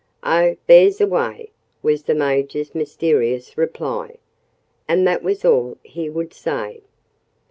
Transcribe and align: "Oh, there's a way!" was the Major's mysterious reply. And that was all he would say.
"Oh, 0.23 0.57
there's 0.65 0.99
a 0.99 1.05
way!" 1.05 1.51
was 1.83 2.01
the 2.01 2.15
Major's 2.15 2.73
mysterious 2.73 3.55
reply. 3.55 4.17
And 4.87 5.05
that 5.05 5.21
was 5.21 5.45
all 5.45 5.77
he 5.83 6.09
would 6.09 6.33
say. 6.33 6.81